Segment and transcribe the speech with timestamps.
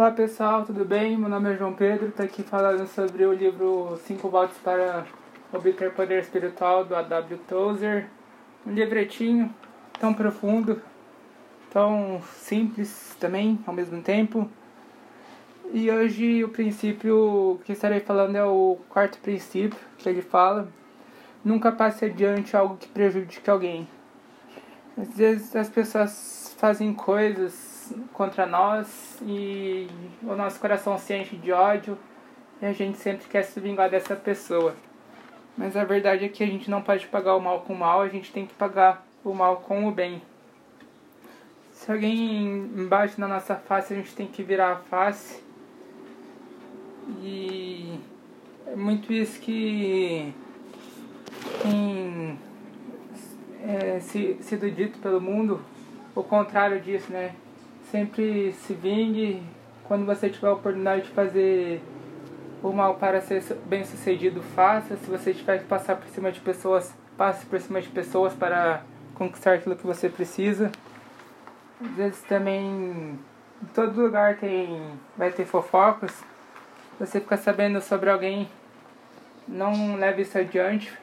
[0.00, 1.14] Olá pessoal, tudo bem?
[1.14, 5.04] Meu nome é João Pedro, estou aqui falando sobre o livro 5 Volts para
[5.52, 7.38] Obter Poder Espiritual do A.W.
[7.46, 8.08] Tozer.
[8.66, 9.54] Um livretinho
[10.00, 10.80] tão profundo,
[11.70, 14.48] tão simples também ao mesmo tempo.
[15.70, 20.66] E hoje o princípio que estarei falando é o quarto princípio que ele fala.
[21.44, 23.86] Nunca passe adiante algo que prejudique alguém.
[24.96, 27.69] Às vezes as pessoas fazem coisas
[28.20, 29.88] contra nós e
[30.22, 31.96] o nosso coração se enche de ódio
[32.60, 34.74] e a gente sempre quer se vingar dessa pessoa.
[35.56, 38.02] Mas a verdade é que a gente não pode pagar o mal com o mal,
[38.02, 40.20] a gente tem que pagar o mal com o bem.
[41.72, 45.42] Se alguém bate na nossa face, a gente tem que virar a face.
[47.22, 47.98] E
[48.66, 50.34] é muito isso que
[51.62, 52.38] tem
[53.62, 55.62] é, sido dito pelo mundo,
[56.14, 57.34] o contrário disso, né?
[57.90, 59.42] Sempre se vingue
[59.84, 61.82] quando você tiver a oportunidade de fazer
[62.62, 64.96] o mal para ser bem sucedido, faça.
[64.96, 68.82] Se você tiver que passar por cima de pessoas, passe por cima de pessoas para
[69.14, 70.70] conquistar aquilo que você precisa.
[71.80, 73.18] Às vezes também
[73.62, 74.80] em todo lugar tem
[75.16, 76.22] vai ter fofocas.
[76.98, 78.48] Você fica sabendo sobre alguém,
[79.48, 80.96] não leve isso adiante.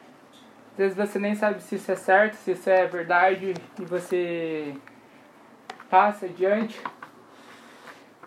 [0.72, 4.76] Às vezes você nem sabe se isso é certo, se isso é verdade e você
[5.90, 6.82] passa adiante.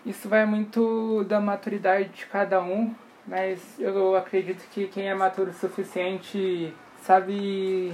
[0.04, 2.94] Isso vai muito da maturidade de cada um,
[3.26, 7.92] mas eu acredito que quem é maturo o suficiente sabe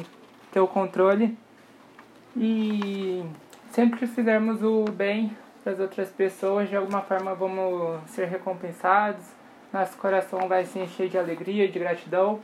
[0.53, 1.37] ter o controle.
[2.37, 3.25] E
[3.71, 9.25] sempre que fizermos o bem para as outras pessoas, de alguma forma vamos ser recompensados.
[9.73, 12.41] Nosso coração vai se encher de alegria, de gratidão.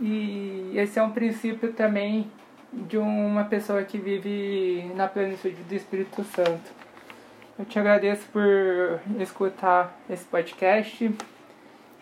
[0.00, 2.30] E esse é um princípio também
[2.76, 6.70] de uma pessoa que vive na plenitude do Espírito Santo.
[7.58, 11.10] Eu te agradeço por escutar esse podcast.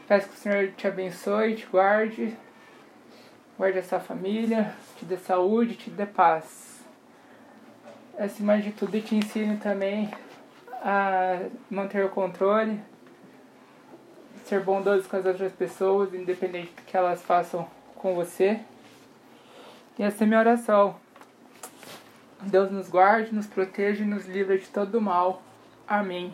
[0.08, 2.36] Peço que o Senhor te abençoe, te guarde,
[3.56, 6.82] guarde essa família, te dê saúde, te dê paz.
[8.18, 10.10] Acima de tudo, te ensine também
[10.82, 11.38] a
[11.70, 12.80] manter o controle,
[14.44, 18.60] ser bondoso com as outras pessoas, independente do que elas façam com você.
[19.98, 20.96] E essa é minha oração.
[22.42, 25.42] Deus nos guarde, nos proteja e nos livre de todo mal.
[25.86, 26.32] Amém.